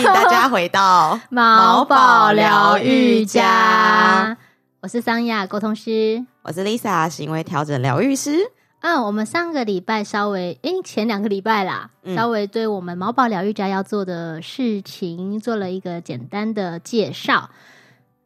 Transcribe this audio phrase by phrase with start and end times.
[0.00, 4.36] 迎大家回到 毛宝疗愈家。
[4.80, 8.38] 我是桑雅沟通师，我是 Lisa 行为调整疗愈师。
[8.80, 17.50] 嗯，我们上个礼拜稍微，哎，前两个礼拜啦，嗯、稍微对我们毛宝疗愈家要做的事情做了一个简单的介绍。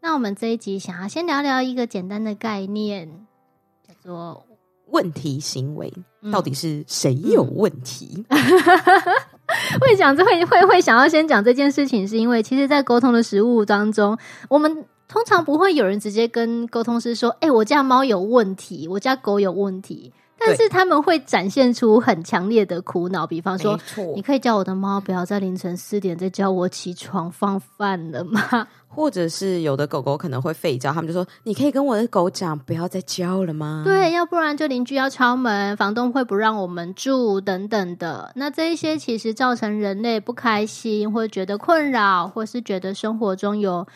[0.00, 3.08] 那我们这一集想要先聊聊一个简单的概念，
[3.88, 4.46] 叫做
[4.86, 5.92] 问题行为，
[6.30, 8.24] 到底是谁有问题？
[8.28, 8.38] 嗯
[9.80, 14.16] 会讲这会会会想要先讲这件事情，是因为其实，在沟通的实务当中，
[14.48, 23.78] 我们通常不会有人直接跟沟通师说：“哎、我家猫有问题，我家狗有问题。”但是他们会展现出很强烈的苦恼，比方说
[24.14, 38.30] ：“你可以叫我的猫不要在凌晨四点再叫我起床放饭了吗？” 或者是有的狗狗可能会吠叫，他们就说：“你可以跟我的狗讲，不要再叫了吗？”对，要不然就邻居要敲门，房东会不让我们住等等的。
[38.36, 43.86] 那这一些其实造成人类不开心，或觉得困扰，或是觉得生活中有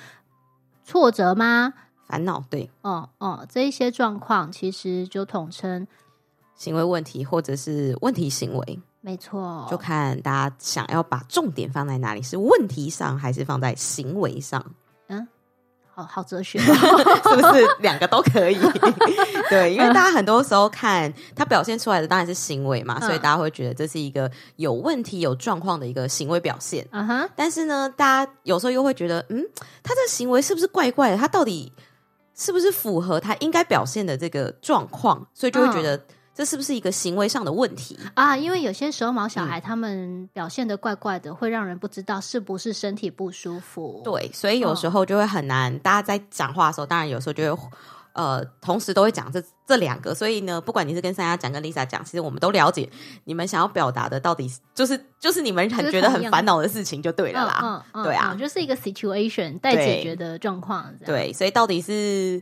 [0.84, 1.74] 挫折吗？
[2.08, 5.86] 烦恼，对，哦哦，这一些状况其实就统称
[6.58, 8.78] 行为问题，或者是问题行为。
[9.00, 14.62] 没错，就看大家想要把重点放在哪里，是问题上，还是放在行为上？
[15.06, 15.26] 嗯，
[15.94, 18.58] 好好哲学， 是不是两个都可以？
[19.48, 26.86] 对，因为大家很多时候看他表现出来的当然是行为嘛，所以大家会觉得这是一个有问题、有状况的一个行为表现。
[26.90, 27.30] 嗯哼。
[27.36, 29.46] 但是呢，大家有时候又会觉得，嗯，
[29.84, 31.16] 他这个行为是不是怪怪的？
[31.16, 31.72] 他到底
[32.34, 35.24] 是不是符合他应该表现的这个状况？
[35.32, 35.98] 所以就会觉得。
[36.38, 38.36] 这是不是一个行为上的问题啊？
[38.36, 44.00] 因为有些时候毛小孩他们表现的怪怪的，嗯、会让人不知道是不是身体不舒服。
[44.04, 45.74] 对，所以有时候就会很难。
[45.74, 47.68] 哦、大家在讲话的时候，当然有时候就会
[48.12, 50.14] 呃，同时都会讲这这两个。
[50.14, 52.88] 所以呢，不管你是跟三亚讲，跟 Lisa 讲，其实我们都了解
[53.24, 57.58] 你们想要表达的到底是就是就是你们很觉得很烦恼的事情就对了啦。
[57.64, 60.88] 嗯嗯、对啊、嗯，就是一个 situation 待解决的状况。
[61.04, 62.40] 对，所以到底是。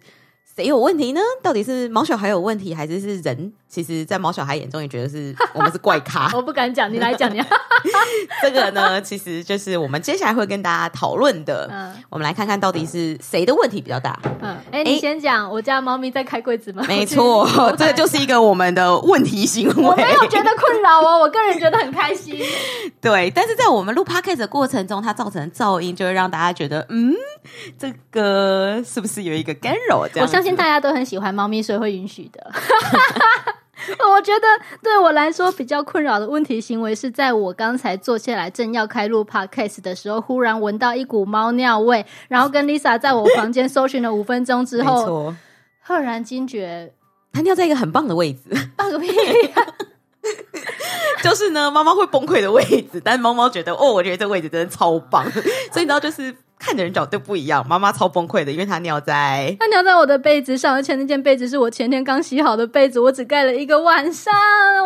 [0.56, 1.21] 谁有问题呢？
[1.43, 3.53] 到底是毛小孩有问题，还是是人？
[3.69, 6.31] 其实，在毛小孩眼中也觉得是 我们是怪咖。
[6.34, 7.44] 我不敢讲，你来讲讲。
[8.41, 11.69] 这个呢，其实就是我们接下来会跟大家讨论的。
[11.71, 14.19] 嗯，我们来看看到底是谁的问题比较大。
[14.41, 15.50] 嗯，哎，你先讲。
[15.50, 16.83] 我家猫咪在开柜子吗？
[16.88, 17.47] 没错，
[17.77, 19.75] 这个就是一个我们的问题行为。
[19.75, 22.41] 我没有觉得困扰哦，我个人觉得很开心。
[23.03, 27.12] 对，但是在我们录 podcast 的过程中，它造成的噪音就会让大家觉得，嗯，
[27.78, 30.09] 这个是不是有一个干扰？
[30.09, 32.51] 这样，我相信大家都很喜欢猫咪，所以会允许的。
[34.11, 34.47] 我觉得
[34.83, 45.33] 对我来说比较困扰的问题行为是在我刚才坐下来正要开录 podcast 的时候，忽然闻到一股猫尿味，然后跟 Lisa 在我房间搜寻了五分钟之后，
[45.81, 46.93] 赫然惊觉，
[47.33, 48.41] 它尿在一个很棒的位置，
[48.77, 49.09] 棒个屁！
[51.23, 55.31] 就是呢，猫猫会崩溃的位置，但是猫猫觉得，哦，我觉得这位置真的超棒，
[55.71, 56.35] 所以你知道就是。
[56.59, 64.33] 看的人角度不一样，妈妈超崩溃的，因为她尿在她尿在我的被子上，而且那件被子是我前天刚洗好的被子，我只盖了一个晚上，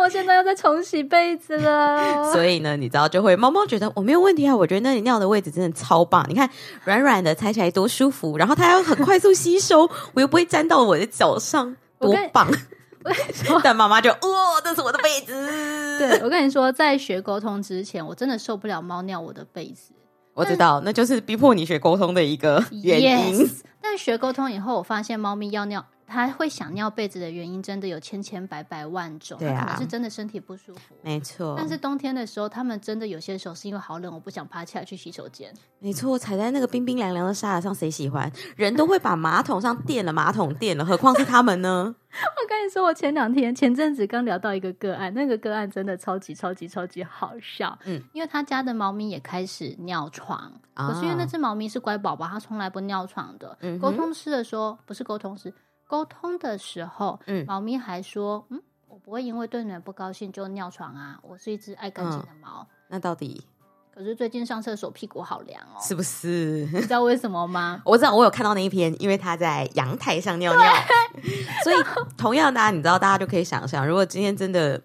[0.01, 2.31] 我现在要再重洗被子了。
[2.33, 6.49] 所以呢，你知道就会猫猫觉得我没有问题啊，我觉得那里尿的位置真的超棒，你看
[6.83, 12.47] 软软的，踩起来多舒服，然后它要很快速吸收，我又不会沾到我的脚上，多棒！
[13.63, 15.33] 但妈妈就哦，这是我的被子。
[15.97, 19.91] 对，我跟你说，在学沟通之前，我真的受不了猫尿我的被子。
[20.33, 23.45] 我知道，那就是逼迫你学沟通的一个原因。
[23.45, 25.85] Yes, 但学沟通以后，我发现猫咪要尿。
[26.11, 31.55] 他会想尿被子的原因真的有千千百百万种，对啊，可能是真的身体不舒服，没错。
[31.57, 35.53] 但是冬天的时候，他们真的有些时候是因为好冷，我不想爬起来去洗手间。
[35.79, 38.29] 没错，踩在那个冰冰凉凉的沙子上，谁喜欢？
[38.57, 41.95] 人都会把马桶上垫了，马桶垫了，何况是他们呢？
[42.11, 47.77] 我跟你说，我前两天前阵子刚聊到一个个案，那个个案真的超级超级超级好笑。
[47.85, 53.57] 嗯，因为他家的猫咪也开始尿床，啊、可是因为那只猫咪是乖宝宝，它从来不尿床的。
[53.61, 55.53] 嗯，沟通师的说不是沟通师。
[55.91, 62.65] 沟通的时候，嗯，猫咪还说，嗯，我不会因为对你们不高兴就尿床啊，我是一只爱干净的猫。
[62.65, 63.45] 嗯，那到底？
[63.93, 66.65] 可是最近上厕所屁股好凉哦，是不是？
[66.71, 67.81] 你知道为什么吗？
[67.83, 70.73] 我知道，我有看到那一篇，因为他在阳台上尿尿，
[71.65, 71.75] 所以
[72.17, 74.81] 同样的，你知道，大家就可以想象，如果今天真的。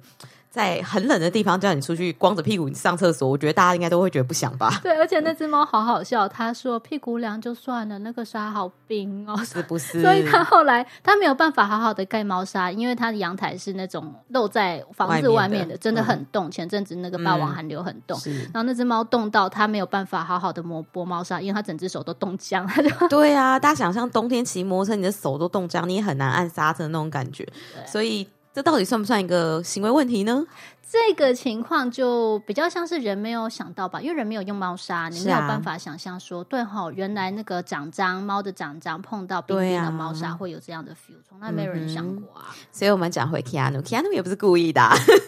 [0.57, 4.81] 在很冷的地方叫你出去光着屁股上厕所，我觉得大家应该都会觉得不想吧？
[4.83, 10.01] 对，而且那只猫好好笑，它说屁股凉就算了，那个沙好冰哦，是不是？
[10.01, 16.49] 所以它后来它没有办法好好的盖猫砂，因为它的阳台是那种露在房子外面的，面的真的很冻。
[16.49, 22.67] 嗯、前阵子那个霸王寒流很冻，嗯、然后那只猫冻到它没有办法好好的磨拨猫砂，因为它整只手都冻僵。
[22.67, 27.47] 他就对啊，大家想象冬天骑摩托车，你的手都冻僵，你也很难按刹车那种感觉，
[27.87, 28.27] 所以。
[28.57, 30.43] 这到底算不算一个行为问题呢？
[30.91, 42.47] 这个情况就比较像是人没有想到吧，因为人没有用猫砂，你没有办法想象说，对哈，原来那个长章猫的长章碰到冰冰的猫砂会有这样的 feel，从来没有人想过啊。
[42.73, 44.81] 所以我们讲回 Keanu，Keanu 也不是故意的，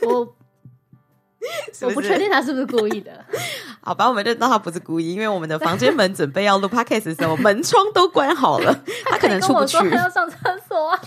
[0.07, 0.21] 我
[1.87, 3.13] 我不确定他是不是故意的。
[3.85, 8.75] 好吧，我们就当他不是故意，因为我们的房间门准备要录 podcast 的时候，门窗都关好了，
[9.05, 10.37] 他可能出不去，他要上厕
[10.67, 10.99] 所啊。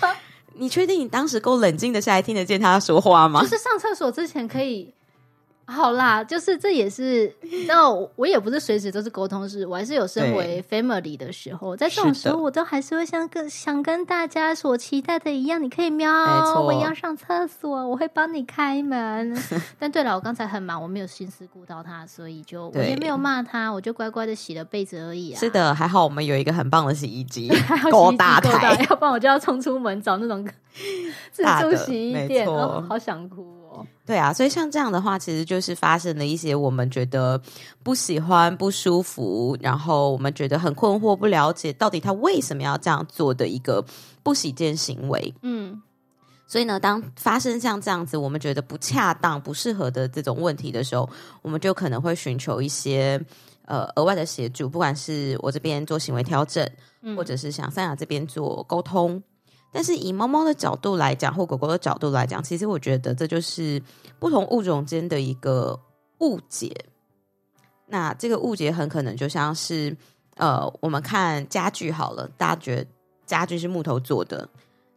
[0.62, 3.42] 你确定你当时够冷静的下来听得见他说话吗？
[3.42, 4.94] 就是上厕所之前可以。
[5.72, 7.34] 好啦，就是这也是，
[7.66, 16.12] 那我也不是随时都是沟通式，我还是有身为 family 的时候，在这种时候，我都还是会像跟想跟大家所期待的一样，你可以喵，
[16.62, 19.36] 我要上厕所，我会帮你开门。
[19.80, 25.40] 但对了，我刚才很忙，我没有心思顾到他，所以就我也没有骂他，我就乖乖的洗了被子而已啊。
[25.40, 27.50] 是的，还好我们有一个很棒的洗衣机，
[27.90, 30.46] 够大台，要不然我就要冲出门找那种
[31.32, 33.61] 自助洗衣店，哦，好想哭。
[34.06, 37.42] 对啊，所以像这样的话，其实就是发生了一些我们觉得
[37.82, 43.86] 不喜欢、不舒服，然后我们觉得很困惑、不了解到底他为什么要这样做的一个
[44.22, 45.34] 不喜见行为。
[45.42, 45.82] 嗯，
[46.46, 51.10] 所以呢，当发生像这样子我们觉得不恰当、不适合的这种问题的时候，
[51.42, 53.24] 我们就可能会寻求一些
[53.66, 56.70] 呃额外的协助，不管是我这边做行为调整，
[57.04, 59.24] 嗯、或者是像三亚这边做沟通。
[59.74, 63.82] 但是以猫猫的角度来讲，或狗狗的角度来讲，其实我觉得这就是
[64.20, 65.80] 不同物种间的一个
[66.20, 66.76] 误解。
[67.88, 69.96] 那这个误解很可能就像是，
[70.36, 72.86] 呃，我们看家具好了，大家觉得
[73.26, 74.48] 家具是木头做的，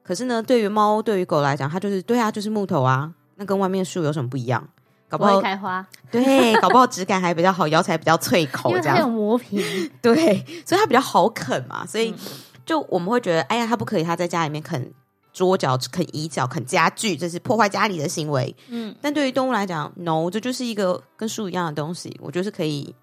[0.03, 4.69] 可是呢，对于猫、对于狗来讲，它就是对啊，就是木头啊，那跟外面树有什么不一样？
[5.09, 12.11] 搞不好开花，对，搞不好质感还比较好，咬起来比较脆口，这样，磨皮，对，所以它比较好啃嘛，所以。
[12.11, 12.17] 嗯
[12.65, 14.93] 就我们会觉得，哎呀，他不可以，他在家里面啃
[15.33, 18.55] 桌角、啃椅脚、啃家具，这是破坏家里的行为。
[18.69, 22.95] 嗯，但对于动物来讲，no，这就是一个跟树一样的东西，我就是可以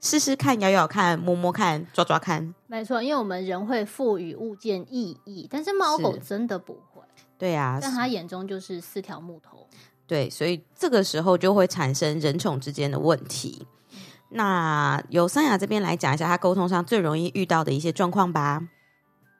[0.00, 2.54] 试试看、咬咬看、摸摸看、抓抓看。
[2.66, 7.02] 没错，因为我们人会赋予物件意义，但是猫狗真的不会。
[7.38, 9.66] 对啊，在他眼中就是四条木头。
[10.06, 13.66] 对，所以这个时候就会产生人宠之间的问题。
[13.92, 13.98] 嗯、
[14.30, 18.68] 那由三雅这边来讲一下，他沟通上最容易遇到的一些状况吧。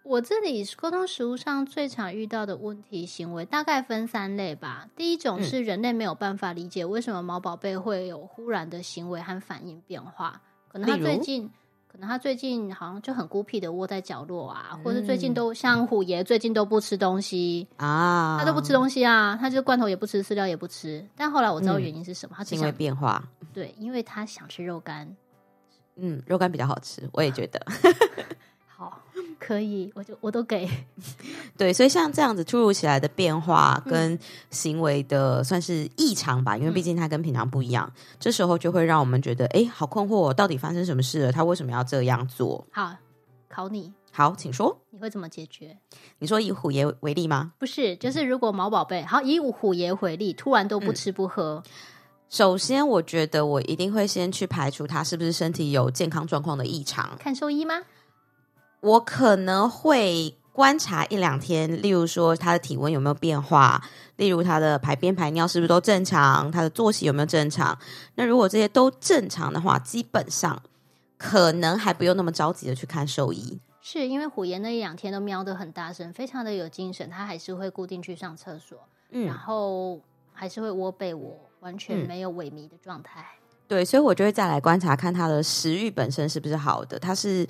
[0.09, 4.89] 我这里沟通实务上最常遇到的问题行为大概分三类吧。
[4.97, 11.51] 第一种是人类没有办法理解为什么毛宝贝会有忽然的行为和反应变化，可能他最近，
[11.87, 21.07] 可能他最近好像就很孤僻的窝在角落啊，或者最近都像虎爷最近都不吃东西啊，他都不吃东西啊，他就罐头也不吃，饲料也不吃。
[21.15, 23.23] 但后来我知道原因是什么，他行为变化，
[23.53, 25.15] 对，因为他想吃肉干，
[25.97, 27.61] 嗯，肉干比较好吃，我也觉得。
[29.29, 30.69] 好，可以，我就我都给。
[31.57, 34.19] 对，所以像这样子突如其来的变化跟
[34.51, 41.33] 行为的算是异常吧，嗯、因为毕竟它跟平常不一样，嗯、这时候就会让我们觉得，哎，好困惑，到底发生什么事了？
[41.33, 42.67] 他为什么要这样做？
[42.71, 42.95] 好，
[43.49, 43.93] 考你。
[44.11, 44.77] 好，请说。
[44.91, 45.77] 你会怎么解决？
[46.19, 47.53] 你说以虎爷为例吗？
[47.59, 51.63] 不是，就是如果毛宝贝好以虎爷为例，突然都不吃不喝。
[51.65, 51.71] 嗯、
[52.29, 57.17] 首先，我觉得我一定会先去排除他是不是身体有健康状况的异常。
[57.19, 57.81] 看兽医吗？
[58.81, 63.81] 我可能会观察一两天，例如说他的体温有没有变化，
[64.17, 67.79] 例如他的排便排尿是不是都正常，他的作息有没有正常。
[68.17, 70.61] 那如果这些都正常的话，基本上
[71.17, 73.61] 可能还不用那么着急的去看兽医。
[73.81, 78.79] 是因为虎爷那一两天都喵得很大声，非常的有精神，他还是会固定去上厕所，
[79.11, 80.01] 嗯，然后
[80.33, 83.21] 还是会窝被窝，完全没有萎靡的状态。
[83.21, 83.45] 嗯。
[83.69, 87.47] 对，所以我就会再来观察看他的食欲本身是不是好的，他是。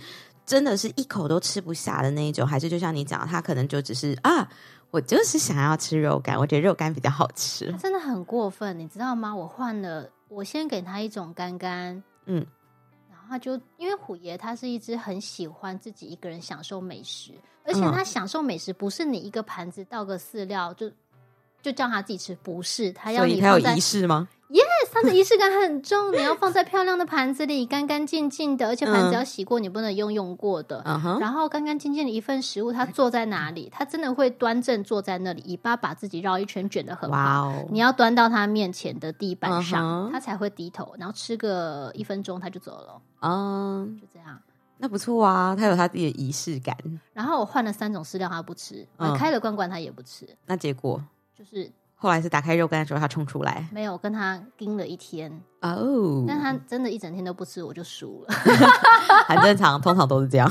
[0.49, 4.49] 真的是一口都吃不下的那一种，还是就像你讲，他可能就只是啊，
[4.91, 7.71] 我就是想要吃肉干，我觉得肉干比较好吃。
[7.75, 9.37] 真的很过分，你知道吗？
[9.37, 12.47] 我换了，我先给他一种干干，嗯，
[13.11, 17.33] 然后他就因为虎爷他是一只很喜欢自己一个人享受美食，
[17.67, 20.91] 而且他享受美食不是你一个盘子倒个饲料就
[21.61, 30.83] 就叫他自己吃，不是他要你，他有仪式吗？Yes，它的仪式感很重，你要放在漂亮的盘子里，干干净净的， 而且盘子要洗过，你不能用用过的。
[30.85, 31.21] Uh huh.
[31.21, 33.69] 然后干干净净的一份食物，它坐在哪里？
[33.71, 37.67] 它真的会端正坐在那里，尾巴把自己绕一圈卷的很好。
[37.71, 40.25] 你要端到它面前的地板上，它、uh huh.
[40.25, 43.01] 才会低头，然后吃个一分钟，它就走了。
[43.21, 44.01] 嗯、uh，huh.
[44.01, 44.41] 就这样，
[44.79, 46.75] 那不错啊，它有它自己的仪式感。
[47.13, 49.17] 然后我换了三种饲料，它不吃；我、uh.
[49.17, 50.27] 开了罐罐，它也不吃。
[50.47, 51.05] 那结果
[51.37, 51.71] 就是。
[52.01, 56.25] 后来是打开肉干的时候，他冲出来，没有跟他盯了一天哦，oh.
[56.29, 58.35] 但他真的一整天都不吃，我就输了，
[59.27, 60.49] 很正常，通常都是这样。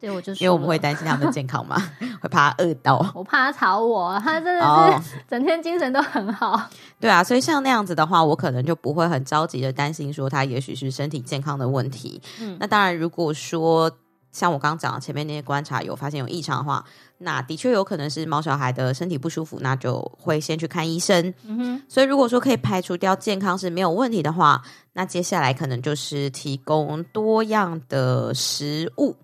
[0.00, 1.76] 对，我就因为我们会担心他们的健康嘛，
[2.20, 2.98] 会怕他饿到。
[3.14, 6.50] 我怕他吵我，他真的是整天精神都很好。
[6.50, 6.60] Oh.
[7.00, 12.20] 对啊，所以像那样子的话，我可能就不会很着急的担心说他也许是身体健康的问题。
[12.40, 13.90] 嗯，那当然，如果说
[14.34, 16.84] 像我刚刚讲的前面那些观察有发现有异常的话，
[17.18, 21.32] 那的确有可能是毛小孩的身体不舒服，那就会先去看医生。
[21.44, 24.60] 嗯哼，所以如果说可以排除掉健康是没有问题的话，
[24.94, 29.14] 那接下来可能就是提供多样的食物。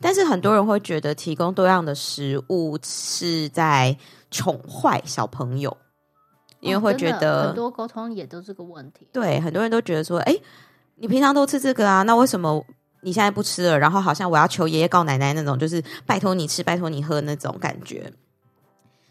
[0.00, 3.96] 但是很多人会觉得提供多样的食物是在
[4.32, 5.76] 宠坏小朋友，
[6.58, 9.06] 因为会觉得、哦、很多沟通也都是个问题。
[9.12, 10.36] 对，很多人都觉得说，哎，
[10.96, 12.64] 你平常都吃这个啊，那为什么？
[13.00, 18.12] 你现在不吃了，然后好像我要求爷爷告奶奶那种，就是拜托你吃，拜托你喝那种感觉。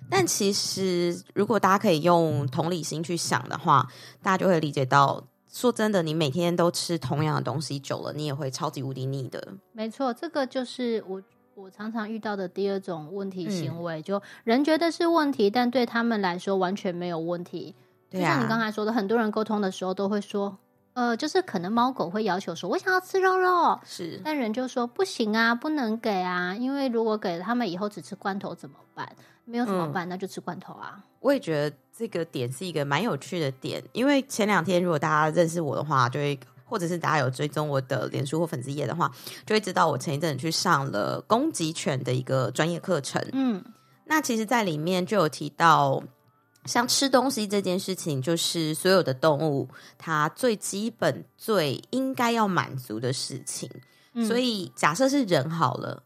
[0.09, 3.87] 但其实，如果大家可以用同理心去想的话，
[4.21, 9.55] 大家就会理解到，说真的，你每天都吃同样的东西久了，你也会超级无敌腻的。
[9.73, 11.21] 没错，这个就是我
[11.55, 17.75] 我常常遇到的第二种问题行为，嗯、就人觉得是问题，但对他们来说完全没有问题。
[18.09, 20.57] 对啊、就像你刚才说的，很多人沟通的时候都会说。
[20.97, 29.07] 呃，就是可能猫狗会要求说，我想要吃肉肉，是，但人就说不行啊，不能给啊，因为如果给了他们以后只吃罐头怎么办？
[29.45, 30.07] 没有怎么办？
[30.07, 30.99] 嗯、那就吃罐头啊。
[31.19, 39.11] 我也觉得这个点是一个蛮有趣的点，因为前两天如果大家认识我的话，就会或者是大家有追踪我的脸书或粉丝页的话，
[39.45, 43.23] 就会知道我前一阵去上了攻击犬的一个专业课程。
[43.33, 43.63] 嗯，
[44.05, 46.01] 那其实，在里面就有提到。
[46.67, 53.69] 像吃东西这件事情，就是所有的动物它最基本、最应该要满足的事情。
[54.13, 56.03] 嗯、所以，假设是人好了，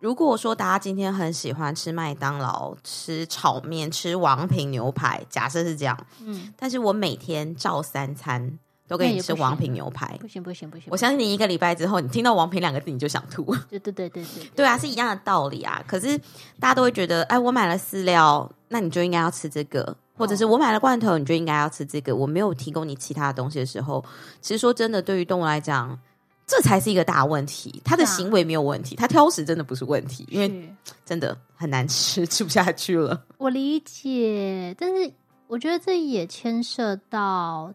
[0.00, 8.58] 如果说大家今天很喜欢吃麦当劳、吃炒面、吃王品牛排，假设是这样，嗯，但是我每天照三餐。
[8.88, 10.86] 都给你吃王品牛排，不行不行不行！
[10.90, 13.44] 我相信你一个礼拜之后，你听到王品两个字你就想吐。
[13.68, 15.84] 对对对对对，对啊，是一样的道理啊。
[15.86, 16.16] 可是
[16.58, 22.16] 大家都会觉得，哎，我买了饲料，那你就应该要吃这个，或者是我买了罐头，你就应该要吃这个。
[22.16, 24.02] 我没有提供你其他的东西的时候，
[24.40, 25.98] 其实说真的，对于动物来讲，
[26.46, 27.82] 这才是一个大问题。
[27.84, 33.22] 它的行为没有问题，它挑食真的不是问题，因为真的很难吃， 吃不下去了。
[33.36, 35.12] 我理解，但是
[35.46, 37.74] 我觉得这也牵涉到。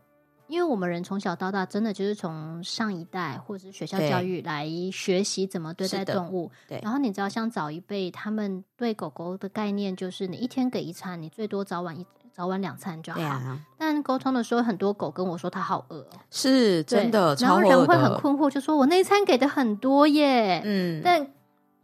[0.53, 6.51] 因为我们人从小到大，真的就是从上一代或者是学校教育来学习怎么对待动物。
[6.67, 13.19] 对，然后你知道，像早一辈，他们对狗狗的概念就是，你一天给一餐，你最多早晚一早晚两餐就好。
[13.19, 17.33] 啊、但沟通的时候，很多狗跟我说，它好饿，是真的。
[17.39, 20.61] 然后人会很困惑，就说我那一餐给的很多耶。
[20.63, 21.27] 嗯，但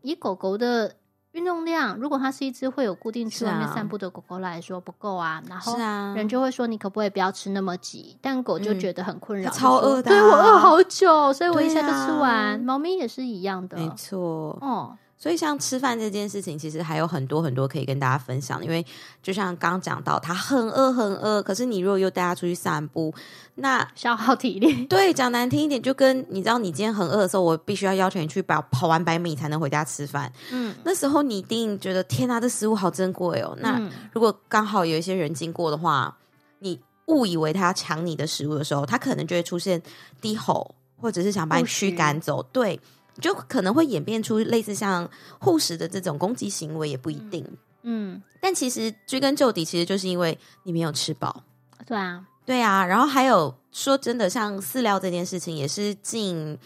[0.03, 0.93] 以狗狗的。
[1.33, 5.77] 运动量，如果它是一只会有固定去外面散步的狗狗来说不够啊，然后
[6.15, 8.17] 人就会说，你可不可以不要吃那么急？
[8.21, 12.59] 但狗就觉得很困扰，超饿的，对，我饿好久，所以我一下就吃完。
[12.59, 14.97] 猫咪也是一样的，没错，哦。
[15.21, 18.63] 所以，像吃饭这件事情，其实还有很多很多可以跟大家分享。
[18.63, 18.85] 因为
[19.21, 23.13] 就像刚刚讲到，他很饿很饿，可是你如果又带他出去散步，
[23.55, 24.85] 那消耗体力。
[24.85, 30.31] 对，讲难听一点，就跟你知道，你今天很饿的时候，我必须要要求你去跑跑完百米才能回家吃饭。
[30.53, 33.53] 嗯，那时候你一定觉得天哪，这食物好珍贵哦。
[33.59, 33.77] 那
[34.13, 36.17] 如果刚好有一些人经过的话，
[36.59, 39.81] 你误以为他要抢你的食物的时候，他可能就会出现
[40.21, 42.41] 低吼，或者是想把你驱赶走。
[42.53, 42.79] 对。
[43.19, 45.09] 就可能会演变出类似像
[45.39, 47.45] 护食的这种攻击行为，也不一定。
[47.83, 51.43] 嗯，但其实追根究底，其实就是因为你没有吃饱。
[51.87, 52.85] 对啊，对啊。
[52.85, 56.57] 然后还有说真的，像饲料这件事情，也是近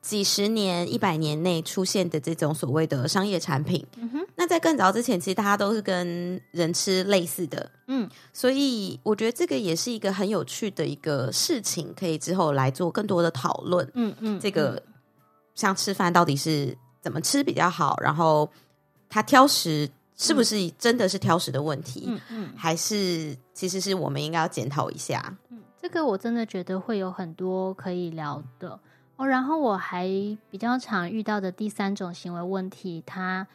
[0.00, 3.84] 几十年、一百年内出现的这种所谓的商业产品。
[3.96, 4.26] 嗯哼。
[4.36, 7.70] 那在更早之前，其实大家都是跟人吃类似的。
[7.88, 8.08] 嗯。
[8.32, 13.90] 所以我觉得这个也是一个很有趣的一个事情，可以之后来做更多的讨论。
[13.94, 14.38] 嗯嗯。
[14.38, 14.80] 这个。
[15.60, 17.94] 像吃饭到底是怎么吃比较好？
[18.00, 18.50] 然后
[19.10, 22.04] 他挑食是不是真的是挑食的问题？
[22.06, 25.36] 嗯嗯，还是其实是我们应该要检讨一下？
[25.50, 28.80] 嗯，这个我真的觉得会有很多可以聊的
[29.16, 29.26] 哦。
[29.26, 30.08] 然后我还
[30.50, 33.46] 比较常遇到的第三种行为问题，它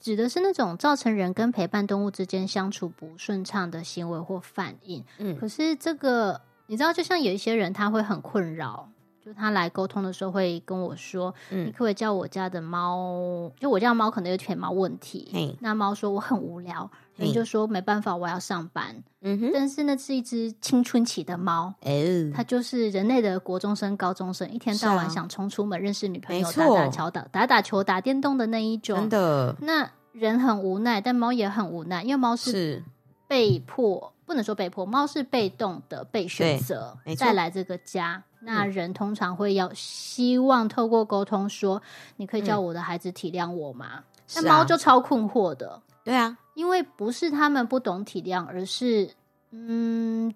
[0.00, 5.04] 指的是那种造成人跟陪伴动物之间相处不顺畅的行为或反应。
[5.18, 8.88] 嗯，可是这个你知道，就像有一些人他会很困扰。
[9.26, 13.50] 就他来沟通的时候会跟我说：“嗯、你可不可以叫我家的猫？
[13.58, 15.58] 就我家的猫可能有犬猫问题。
[15.58, 18.94] 那猫说我很无聊，你就说没办法，我要上班。
[19.22, 28.96] 嗯哼，但是那是一只青春期的猫，嗯、它就是人类的国中生、高中生，一天到晚想冲出门认识女朋友、打打球、打打打球、打电动的那一种。
[28.96, 32.84] 真的，那人很无奈，但猫也很无奈，因为猫是
[33.26, 41.82] 被迫，不能说被迫，猫是被动的被选择带来这个家。”那人通常会要希望透过沟通说，
[42.16, 44.04] 你可以叫我的孩子体谅我吗？
[44.36, 45.82] 那猫就超困惑的。
[46.04, 49.10] 对啊，因为不是他们不懂体谅，而是
[49.50, 50.32] 嗯，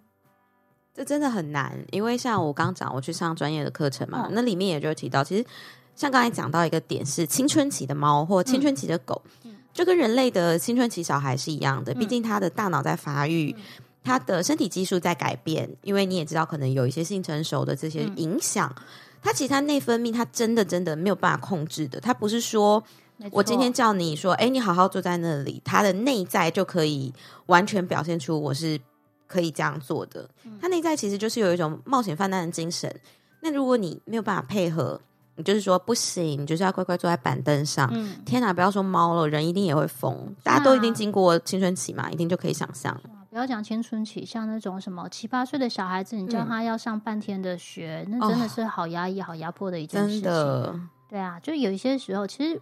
[0.92, 1.78] 这真的很难。
[1.92, 5.46] 因为像我刚讲，我去上专业的课程嘛，嗯、那里面也就提到，其实
[5.94, 11.94] 像刚才讲到一个点是青春期的猫或青春期的狗，嗯、就跟人类的青春期小孩是一样的。
[11.94, 13.64] 毕竟他的大脑在发育，嗯、
[14.02, 15.69] 他的身体激素在改变。
[15.83, 18.75] 因为你也知道，可能有一些性成熟的这些影响，
[19.23, 22.00] 他、嗯、其实他内分泌，他真的真的没有办法控制的。
[22.00, 22.83] 他不是说。
[23.33, 27.12] 我今天叫你说，哎，你好好坐在那里，他的内在就可以
[27.49, 28.80] 完全表现出我是
[29.26, 30.26] 可以这样做的。
[30.59, 32.90] 他内在其实就是有一种冒险犯难的精神。
[33.40, 34.99] 那如果你没有办法配合，
[35.37, 37.90] 你就是说不行，你就是要乖乖坐在板凳上。
[37.92, 40.35] 嗯、天哪，不要说猫了，人一定也会疯。
[40.42, 42.99] 大家都一定经过青春期嘛，一定就可以想象。
[43.30, 50.22] 不要讲青春期，像那种什么七八岁的小孩子，你叫他要上半天的学，嗯、那真的是好压抑、好压迫的一件事情。
[50.22, 52.60] 真的，对啊，就有一些时候，其实。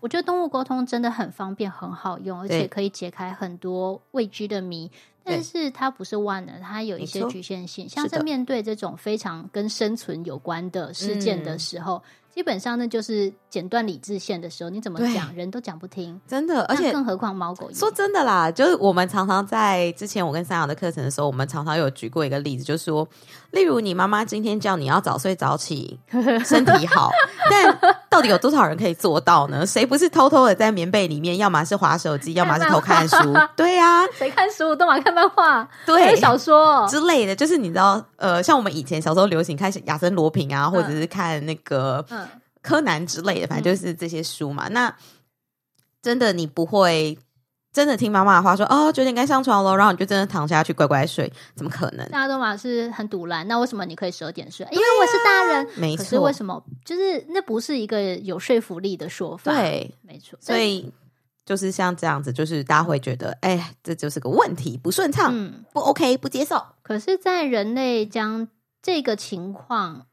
[0.00, 4.90] 我觉得动物沟通真的很方便，很好用，而且可以解开很多未知的谜。
[5.24, 7.88] 但是它不是万能，它有一些局限性。
[7.88, 11.96] 像是面对这种非常跟生存有关的事件的时候。
[11.96, 12.02] 嗯
[12.32, 17.70] 基本上那就是剪断理智线的时候，你怎么讲人都讲不听，真的，而且更何况猫狗。
[17.74, 23.06] 说真的啦，就是我们常常在之前我跟三阳的课程的时候，我们常常有举过一个例子，就是说，
[23.50, 26.00] 例如你妈妈今天叫你要早睡早起，
[26.42, 27.10] 身体好，
[27.50, 27.78] 但
[28.12, 29.66] 到底有多少人可以做到呢？
[29.66, 33.16] 谁不是偷偷的在棉被里面，要么是划手机，要么是偷看书？
[33.56, 42.04] 对呀、啊，谁看书都嘛看漫画，对，小说之类的，就是你知道，呃，像我们以前小时候流行看亚森罗平啊，或者是看那个。
[42.10, 42.28] 嗯
[42.64, 44.68] 柯南之类的，反正就是这些书嘛。
[44.68, 44.96] 嗯、那
[46.00, 47.18] 真的你不会
[47.72, 51.32] 真的听妈妈的话说哦，九点该上床了，然后你就真的躺下去乖乖睡？
[51.54, 52.06] 怎么可能？
[52.10, 53.48] 大家都嘛是很堵烂。
[53.48, 54.66] 那为什么你可以十二点睡？
[54.70, 56.04] 因为我是大人，没错。
[56.04, 56.62] 可是为什么？
[56.84, 59.52] 就是那不是一个有说服力的说法。
[59.52, 60.38] 对，没错。
[60.40, 60.92] 所以
[61.46, 66.62] 就是像这样子，就是大家会觉得，哎，这就是个问题，不顺畅，嗯、不 OK，不接受。
[66.82, 68.48] 可是，在人类将
[68.82, 70.06] 这个情况。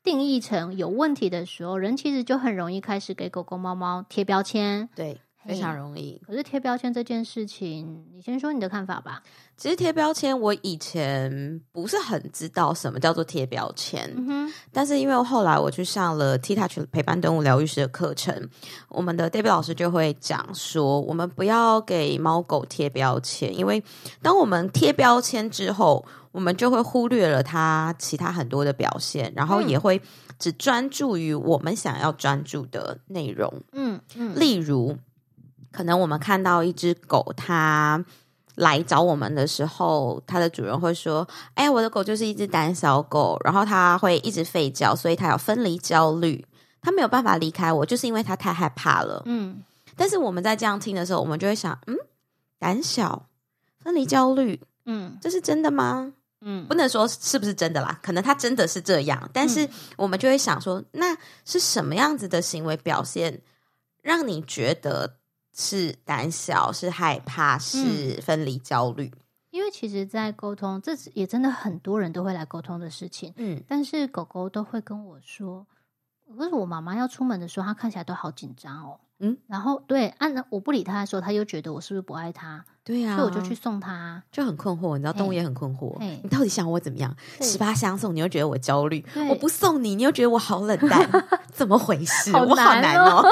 [0.00, 4.88] 定义成有问题的时候，人其实就很容易开始给狗狗、猫猫贴标签。
[4.94, 6.20] 对，非常容易。
[6.26, 9.22] 可是贴标签这件事情，你先说你的看法吧。
[9.56, 14.12] 其实贴标签，我以前不是很知道什么叫做贴标签。
[14.16, 14.52] 嗯哼。
[14.72, 18.48] 但是因为后来我去上了 T Touch 陪伴动物疗愈师的课程，
[18.88, 23.82] 我们的 David 老师就会讲说，我们不要给猫狗贴标签，因为
[24.22, 26.04] 当我们贴标签之后。
[26.30, 30.00] 我们就会忽略了它其他很多的表现，然后也会
[30.38, 33.52] 只专注于我们想要专注的内容。
[33.72, 34.96] 嗯嗯，例如，
[35.72, 38.04] 可能我们看到一只狗，它
[38.56, 46.44] 来找我们的时候，它的主人会说：“哎呀，我的狗就是一只胆小狗，然后它会一直吠叫，所以它有分离焦虑，
[46.80, 49.62] 它没有办法离开我，就是因为它太害怕了。”嗯，
[49.96, 51.96] 但是我们在这样听的时候，我们就会想：“嗯，
[52.58, 53.26] 胆小，
[53.78, 63.42] 分离焦虑，嗯，这是真的吗？”嗯，不能说是不是真的啦，可能他真的是这样，但是我们就会想说，那是什么样子的行为表现，
[64.02, 65.16] 让你觉得
[65.58, 69.12] 是胆小、是害怕、是分离焦虑？
[69.50, 73.34] 因为其实，在沟通，这也真的很多人都会来沟通的事情。
[73.36, 75.66] 嗯，但是狗狗都会跟我说，
[76.38, 79.00] 可是我妈妈要出门的时候，她看起来都好紧张哦。
[79.20, 82.64] 嗯，然后对，按、啊、我不理他的时候，他又觉得我是不是不爱他？
[82.84, 84.96] 对呀、啊，所以我就去送他，就很困惑。
[84.96, 85.98] 你知道，动物也很困惑。
[86.22, 87.12] 你到底想我怎么样？
[87.40, 91.10] 十八相送，你又觉得我焦虑；我不送你，你又觉得我好冷淡，
[91.52, 92.30] 怎么回事？
[92.30, 93.24] 好哦、我好难哦。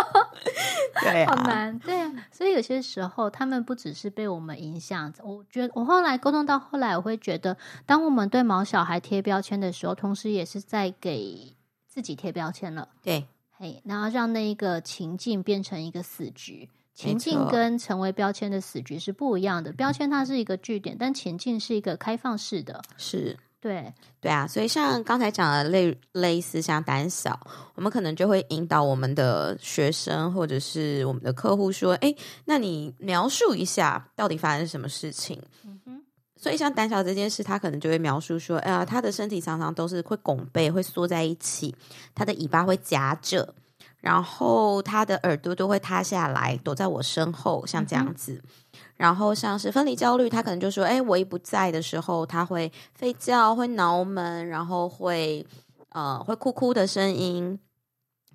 [1.03, 1.79] 对、啊，好难。
[1.79, 5.13] 对啊，所以有些时候，他们不只是被我们影响。
[5.23, 11.55] 我觉得，我后来沟通到后来，我会觉得，当我们对毛小孩贴标签的时候，同时也是在给
[11.87, 12.89] 自己贴标签了。
[13.03, 13.27] 对。
[13.59, 19.73] 嘿，然后让那一个情境变成一个死局，情境跟成为标签的死局是不一样的。
[19.73, 23.35] 标签它是一个据点，但情境是一个开放式的，是
[23.67, 24.47] 对对啊。
[24.47, 27.39] 所以像刚才讲的类类似像胆小，
[27.75, 36.03] 我们可能就会引导我们的学生或者是我们的客户说：“哎，那你描述一下到底发生什么事情？”嗯哼。
[36.39, 41.75] 所以，像胆小这件事，他可能就会描述说：“哎呀，他的身体常常都是会拱背，会缩在一起，
[42.15, 43.55] 他的尾巴会夹着，
[44.01, 48.35] 然后他的耳朵都会塌下来，躲在我身后，像这样子。
[48.35, 48.51] 嗯、
[48.97, 55.47] 然后，像是分离焦虑，他可能就说：‘哎，我一不在的时候，他会吠叫，会挠门，然后会
[55.91, 57.59] 呃会哭哭的声音。’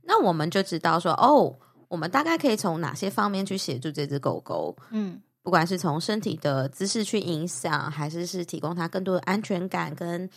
[0.03, 1.55] 那我们就知道说，哦，
[1.87, 4.75] 我们大概可以从哪些方面去协助这只狗狗？
[4.91, 10.29] 嗯。”不管是从身体的姿势去影响，还是是提供它更多的安全感跟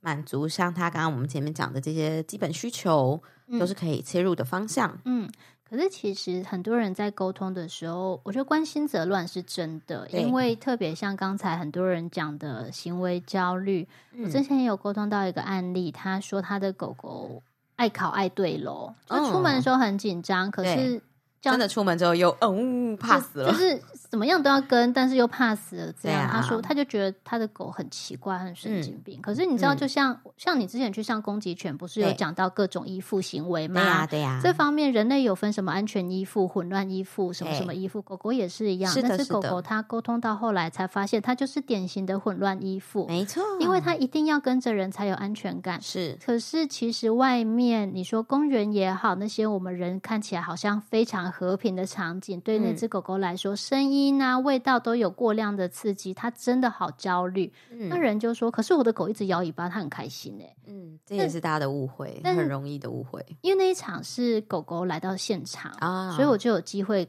[0.00, 3.22] 满足，像他刚刚我们前面讲的这些基本需求，
[3.60, 4.98] 都是可以切入的方向。
[5.04, 5.30] 嗯，
[5.68, 17.42] 可是其实很多人在沟通的时候，我觉得关心则乱是真的，因为特别像刚才很多人讲的行为焦虑，嗯、我之前也有沟通到一个案例，他说他的狗狗
[17.76, 21.02] 爱考爱对楼，就出门的时候很紧张，嗯、可是。
[21.40, 25.92] 真的出门之后又嗯怕死了， 就是怎么样都要跟，但是又怕死了。
[26.00, 29.18] 这样、啊、他说，他就觉得他的狗很奇怪，很神经病。
[29.20, 33.80] 嗯、可是你知道，就像、嗯、像你之前去上攻击犬，不是有讲到各种依附行为吗？
[33.80, 34.40] 对呀、啊，对呀、啊。
[34.42, 38.90] 这方面人类有分什么安全依附、混乱依附，什么什么依附，狗狗也是一样。
[38.90, 43.06] 是的，但是狗狗它沟通到后来才发现，它就是典型的混乱依附。
[43.06, 45.80] 没错，因为它一定要跟着人才有安全感。
[45.82, 51.98] 是，可是其实外面你说公园也好，那些我们人看起来好像非常和平的场。
[51.98, 57.52] 场景对那只狗狗来说，嗯、声音啊、味道都有过量的刺激，它真的好焦虑。
[57.70, 63.24] 嗯、那人就说：“可是我的狗一直摇尾巴，它很开心哎。”嗯，这也是大家的误会，但很容易的误会。
[63.40, 67.08] 因为那一场是狗狗来到现场啊，所以我就有机会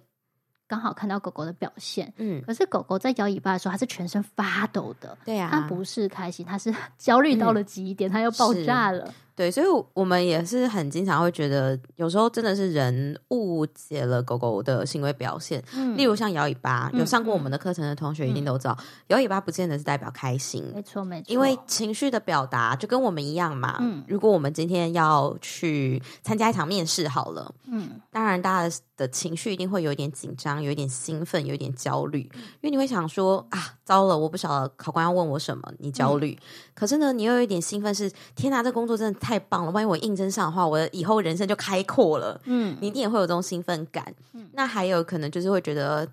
[0.67, 2.13] 刚好看到狗狗的表现。
[2.17, 5.17] 嗯，可是狗狗在摇尾巴的时候，它是全身发抖的。
[5.25, 9.13] 对呀、啊，它不是开心，它是 焦虑到了极点，它、嗯、要爆炸了。
[9.39, 15.63] 对，所以我们也是很经常会觉得，有时候真的是人误解了狗狗的行为表现。
[15.73, 20.61] 嗯，例如像摇尾巴，有上过我们的课程的同学一定都知道，嗯、摇尾巴不见得是代表开心。
[20.75, 21.31] 没错，没错。
[21.31, 23.77] 因为情绪的表达就跟我们一样嘛。
[23.79, 36.37] 嗯，如果我们今天要去参加一场面试，好了，嗯，当然大家的情绪一定会有一点紧张，有一点兴奋，有一点焦虑，因为你会想说啊，糟了，我不晓得考官要问我什么，你焦虑。
[36.37, 36.43] 嗯、
[36.75, 39.28] 可是呢，你又有一点兴奋是，是天哪，这工作真的太。
[39.29, 39.71] 太棒了！
[39.71, 42.41] 万一我应征上的话，我的以后人生就开阔了。
[42.45, 44.11] 嗯，你一定也会有这种兴奋感。
[44.33, 46.09] 嗯，那还有可能就是会觉得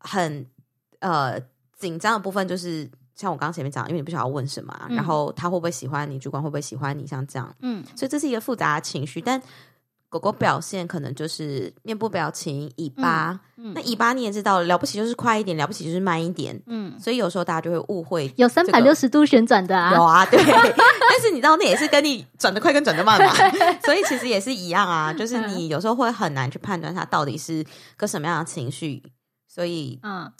[0.00, 0.46] 很
[0.98, 1.40] 呃
[1.78, 7.54] 紧张的部分，就是像我刚刚前面讲，因为你不晓得要问什么，啊，嗯，然后他会不会喜欢你，主管会不会喜欢你，像这样。
[7.60, 9.40] 嗯，所以这是一个复杂的情绪，但。
[10.10, 13.30] 狗狗表现可能就是面部表情、尾巴。
[13.56, 16.60] 嗯嗯、那尾巴你也知道，了不起就是快一点，了不起就是慢一点。
[16.66, 20.38] 嗯，所以有时候大家就会误会、这个，有三百六十度旋转的啊，有啊，对。
[20.42, 23.32] 但是你知道，那也是跟你转得快跟转得慢嘛，
[23.84, 25.12] 所以其实也是一样啊。
[25.12, 27.64] 就是你有时候会很难去判断它到底是
[27.96, 29.02] 个什么样的情绪，
[29.46, 30.32] 所以嗯，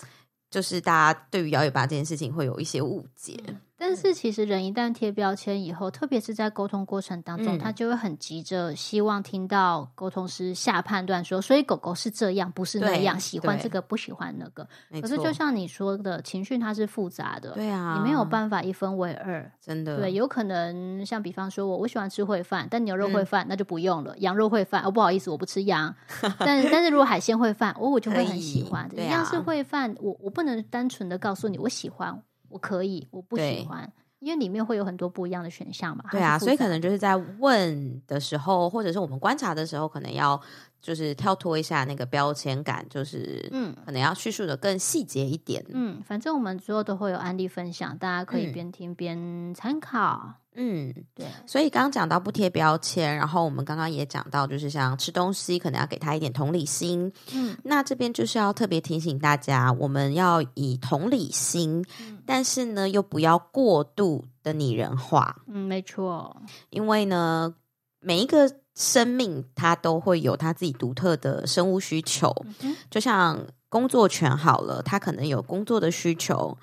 [0.51, 3.39] 就是大家对于摇尾巴这件事情会有一些误解。
[3.47, 14.69] 嗯但是其实人一旦贴标签以后，特别是在沟通过程当中，嗯、他就会很急着希望听到沟通师下判断说，所以狗狗是这样，不是那样，喜欢这个不喜欢那个。
[15.01, 19.97] 可是就像你说的，情绪它是复杂的，对啊，你没有办法一分为二，真的。
[19.97, 25.95] 对，有可能像比方说我我喜欢吃烩饭，但牛肉烩饭、嗯、那就不用了，羊肉烩饭哦不好意思我不吃羊，
[26.39, 28.87] 但但是如果海鲜烩饭，我我就会很喜欢。
[28.95, 32.23] 一样是烩饭，我我不能单纯的告诉你我喜欢。
[32.51, 36.05] 我可以，我不喜欢，因为里面会有很多不一样的选项嘛。
[36.11, 40.39] 对啊，所以可能就是在问的时候，或者是我们观察的时候，可能要
[40.81, 45.65] 就是跳脱一下那个标签感，就是嗯，可能要叙述的更细节一点。
[45.69, 50.35] 嗯，反正我们之后都会有案例分享，大家可以边听边参考。
[50.57, 51.27] 嗯，对。
[51.47, 57.13] 所以刚刚讲到不贴标签，然后我们刚刚也讲到，就是像吃东西，可能要给他一点同理心。
[57.33, 65.43] 嗯，那这边就是要特别提醒大家，我们要以同理心，嗯、但是呢，又不要过度的拟人化。
[65.47, 66.43] 嗯，没错。
[66.71, 67.55] 因为呢，
[68.01, 76.57] 每一个生命它都会有它自己独特的生物需求，嗯、就像工作犬好了，它可能有工作的需求。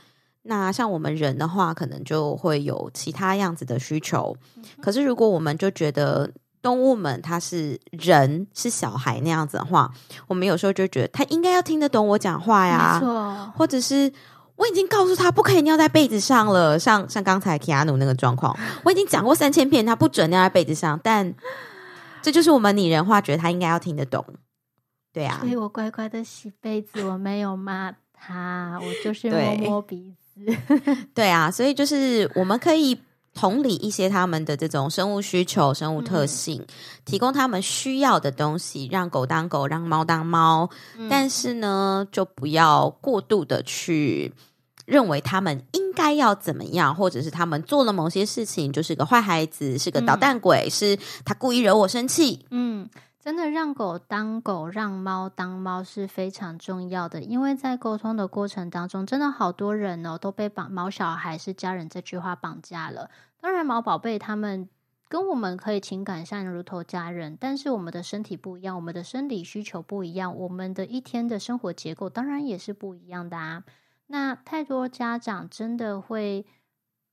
[0.44, 4.36] 那像我们人的话，可能就会有其他样子的需求。
[4.82, 9.92] 可是如果我们就觉得动物们它是人是小孩那样子的话，
[10.28, 13.54] 我们有时候就觉得它应该要听得懂我讲话呀。
[13.58, 14.12] 或者是
[14.56, 21.00] 我已经告诉他不可以尿在被子上了，像像刚才提亚努那个状况，我已经讲过三千遍，他不准尿在被子上。
[21.04, 21.34] 但
[22.28, 24.26] 这就是我们拟人化，觉得他应该要听得懂。
[25.14, 30.46] 对啊，所以我乖乖的洗被子，我没有骂他，我就是摸摸鼻子。
[31.16, 33.00] 对啊，所以就是我们可以
[33.34, 36.68] 同理一些他们的这种生物需求、生物特性，嗯、
[37.06, 40.70] 提供他们需要的东西，让狗当狗，让猫当猫。
[40.98, 44.34] 嗯、但是呢，就不要过度的去
[44.88, 52.48] 认为他们应该要怎么样，或者是他们做了某些事情就是个坏孩子，是个捣蛋鬼，嗯、是他故意惹我生气。
[52.50, 52.90] 嗯。
[53.20, 63.10] 真的让狗当狗，让猫当猫是非常重要的，因为在沟通的过程当中，真的好多人哦都被绑“毛小孩是家人”这句话绑架了。
[63.42, 64.70] 当然，毛宝贝他们
[65.10, 73.64] 跟我们可以情感上如同家人，但是我们的身体不一样，我们的生理需求不一样，我们的一天的生活结构当然也是不一样的啊。
[74.08, 76.46] 那太多家长真的会。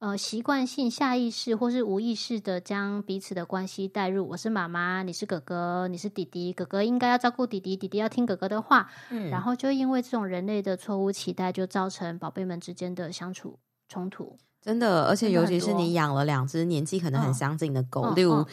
[0.00, 4.28] 呃习惯性、下意识或是无意识的将彼此的关系带入。
[4.28, 8.90] 我是妈妈，你是哥哥，你是弟弟，哥哥应该要照顾弟弟，弟弟要听哥哥的话。
[9.08, 14.36] 嗯，然后就因为这种人类的错误期待，就造成宝贝们之间的相处冲突。
[14.60, 18.44] 真的，而且尤其是你养了两只年纪可能很相近的狗，例如。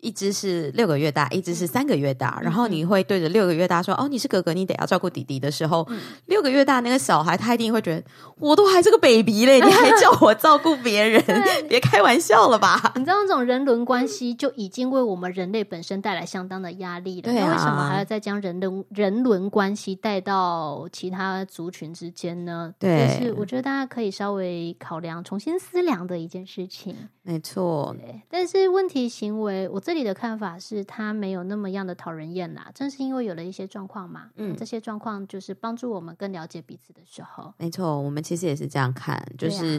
[0.00, 8.04] 一只是六个月大，一只是三个月大，嗯、然后你会对着六个月大说：“嗯、哦，你是哥哥，你得要照顾弟弟的时候，嗯、六个月大那个小孩他一定会觉得，
[8.38, 11.22] 我都还是个 baby 嘞，你还叫我照顾别人，
[11.68, 22.72] 别开玩笑了吧？”你知道这种人伦关系就已经为我们人类本身带来相当的压力了，对啊，为什么还要再将人伦人伦关系带到其他族群之间呢？
[22.78, 26.94] 对，就是我觉得大家可以稍微考量、重新思量的一件事情。
[27.28, 29.78] 没错，对，但是问题行为我。
[29.78, 32.70] 这里的看法是，他没有那么样的讨人厌啦。
[32.74, 37.52] 正是因为有了一些状况嘛，嗯，这些状况就是帮助我们更了解彼此的时候。
[37.58, 39.78] 没错，我们其实也是这样看，就是，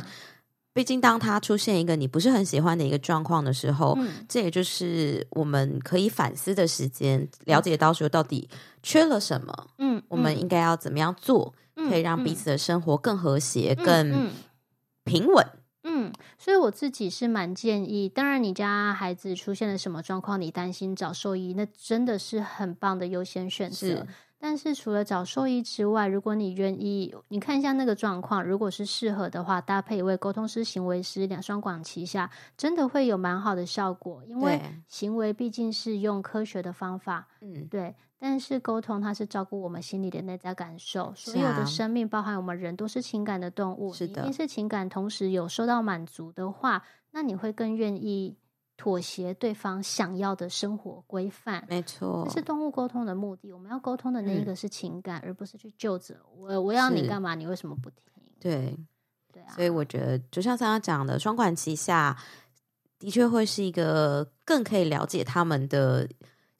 [0.73, 8.47] 毕竟当他出现一个你不是很喜欢的一个状况的时候，嗯，这也就是我们可以反思的时间，了解到说到底
[8.83, 14.29] 缺了什么，嗯，我们应该要怎么样做，可以让彼此的生活更和谐、更
[15.03, 15.45] 平稳。
[15.99, 18.07] 嗯，所以我自己是蛮建议。
[18.07, 24.07] 当然，你家孩子出现了什么状况，你担心找兽医，那真的是很棒的优先选择。
[24.39, 34.23] 是，但是除了找兽医之外，如果你愿意，你看一下那个状况，如果是适合的话，搭配一位沟通师、行为师，两双管齐下，真的会有蛮好的效果。
[34.25, 37.95] 因为行为毕竟是用科学的方法，嗯，对。
[38.21, 41.13] 但是沟通，它是照顾我们心里的内在感受。
[41.15, 43.93] 所有的生命，包含我们人，都是情感的动物。
[43.93, 48.35] 是的，一定是情感，同时有受到满足的话，那你会更愿意
[48.79, 51.61] 妥协对方想要的生活规范。
[51.67, 53.51] 没错，这是动物沟通的目的。
[53.51, 56.61] 我们要沟通的那一个是情感，嗯、而不是去救责我。
[56.61, 57.35] 我要你干嘛？
[57.35, 57.99] 你为什么不听？
[58.39, 58.77] 对，
[59.33, 59.51] 对啊。
[59.53, 62.17] 所以我觉得，就像刚刚讲的，双管齐下，
[62.97, 66.07] 的确会是一个更可以了解他们的。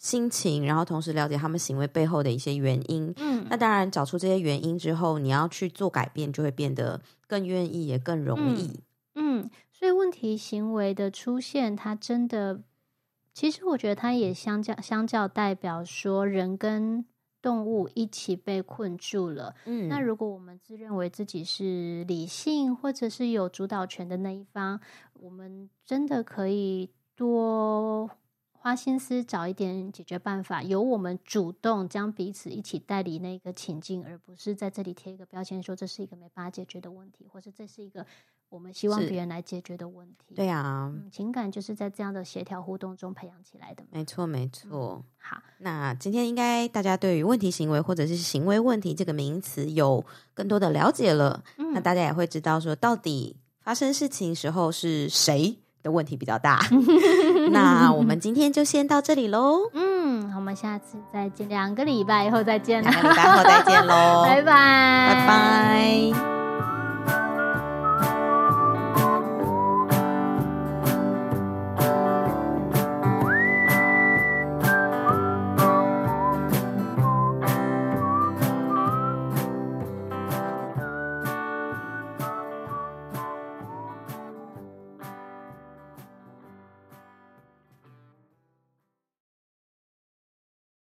[0.01, 3.13] 心情，然后同时了解他们行为背后的一些原因。
[3.17, 8.79] 嗯，那当然找出这些原因之后，你要去做改变，就会变得更愿意，也更容易。
[9.15, 12.61] 嗯，嗯，所以问题行为的出现，它真的，
[13.33, 17.05] 其实我觉得它也相较相较代表说，人跟
[17.41, 19.55] 动物一起被困住了。
[19.63, 24.81] 嗯，那如果我们自认为自己是理性或者是有主导权的那一方，
[25.13, 28.11] 我们真的可以多。
[28.61, 38.05] 花心思找一点解决办法，由我们主动将彼此一起带离那个情境，而不是在这里贴一个标签，说这是一个没办法解决的问题，或是这是一个
[38.49, 40.33] 我们希望别人来解决的问题。
[40.35, 43.83] 对啊、嗯，情感就是在这样的协调互动中培养起来的。
[43.91, 45.03] 没错，没错、嗯。
[45.21, 51.43] 好，那今天应该大家对于问题行为或者是行为问题这个名词有更多的了解了。
[51.57, 56.59] 嗯、那大家也会知道说，到底发生事情时候是谁的问题比较大，
[57.51, 59.69] 那我们今天就先到这里喽。
[59.75, 66.28] 嗯，我们下次再见，两个礼拜以后再见，两个礼拜后再见喽， 拜拜，拜拜。